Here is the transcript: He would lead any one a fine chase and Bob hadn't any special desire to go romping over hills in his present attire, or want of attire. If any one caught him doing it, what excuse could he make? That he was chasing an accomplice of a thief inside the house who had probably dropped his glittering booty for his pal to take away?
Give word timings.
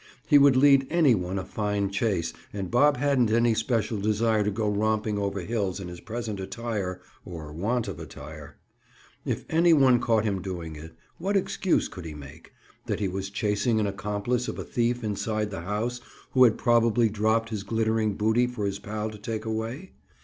He 0.25 0.39
would 0.39 0.55
lead 0.55 0.87
any 0.89 1.13
one 1.13 1.37
a 1.37 1.45
fine 1.45 1.91
chase 1.91 2.33
and 2.51 2.71
Bob 2.71 2.97
hadn't 2.97 3.29
any 3.31 3.53
special 3.53 3.99
desire 3.99 4.43
to 4.43 4.49
go 4.49 4.67
romping 4.67 5.19
over 5.19 5.41
hills 5.41 5.79
in 5.79 5.89
his 5.89 5.99
present 5.99 6.39
attire, 6.39 6.99
or 7.23 7.53
want 7.53 7.87
of 7.87 7.99
attire. 7.99 8.57
If 9.25 9.45
any 9.47 9.73
one 9.73 9.99
caught 9.99 10.23
him 10.23 10.41
doing 10.41 10.75
it, 10.75 10.95
what 11.19 11.37
excuse 11.37 11.87
could 11.87 12.05
he 12.05 12.15
make? 12.15 12.51
That 12.87 12.99
he 12.99 13.07
was 13.07 13.29
chasing 13.29 13.79
an 13.79 13.85
accomplice 13.85 14.47
of 14.47 14.57
a 14.57 14.63
thief 14.63 15.03
inside 15.03 15.51
the 15.51 15.61
house 15.61 16.01
who 16.31 16.45
had 16.45 16.57
probably 16.57 17.07
dropped 17.07 17.49
his 17.49 17.61
glittering 17.61 18.15
booty 18.15 18.47
for 18.47 18.65
his 18.65 18.79
pal 18.79 19.11
to 19.11 19.19
take 19.19 19.45
away? 19.45 19.91